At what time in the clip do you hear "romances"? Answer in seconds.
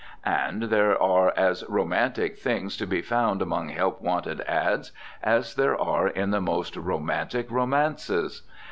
7.51-8.41